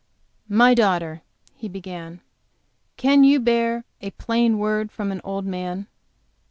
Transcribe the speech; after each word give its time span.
"My 0.49 0.73
daughter," 0.73 1.21
he 1.53 1.69
began, 1.69 2.21
"can 2.97 3.23
you 3.23 3.39
bear 3.39 3.85
a 4.01 4.09
plain 4.09 4.57
word 4.57 4.91
from 4.91 5.11
an 5.11 5.21
old 5.23 5.45
man?" 5.45 5.85